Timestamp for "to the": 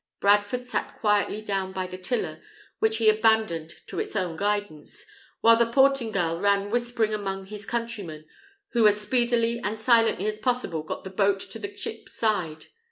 11.41-11.77